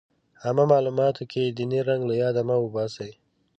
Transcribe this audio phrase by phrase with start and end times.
[0.43, 3.11] عامه معلوماتو کې ديني رنګ له ياده مه وباسئ.